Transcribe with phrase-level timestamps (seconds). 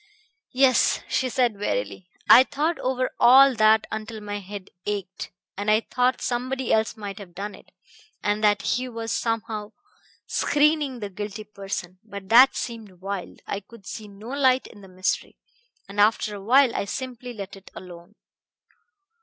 [0.55, 5.29] "Yes," she said wearily, "I thought over all that until my head ached.
[5.55, 7.71] And I thought somebody else might have done it,
[8.23, 9.73] and that he was somehow
[10.25, 11.99] screening the guilty person.
[12.03, 13.41] But that seemed wild.
[13.45, 15.37] I could see no light in the mystery,
[15.87, 18.15] and after a while I simply let it alone.